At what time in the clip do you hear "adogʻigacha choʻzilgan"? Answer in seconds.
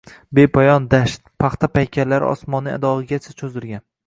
2.79-3.89